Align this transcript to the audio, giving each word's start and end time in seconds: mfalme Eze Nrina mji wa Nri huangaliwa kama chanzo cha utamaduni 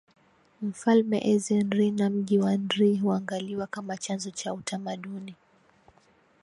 mfalme 0.61 1.19
Eze 1.31 1.63
Nrina 1.63 2.09
mji 2.09 2.39
wa 2.39 2.57
Nri 2.57 2.97
huangaliwa 2.97 3.67
kama 3.67 3.97
chanzo 3.97 4.31
cha 4.31 4.53
utamaduni 4.53 5.35